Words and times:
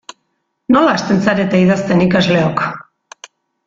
Nola 0.77 0.95
hasten 0.95 1.21
zarete 1.27 1.63
idazten 1.67 2.05
ikasleok? 2.09 2.67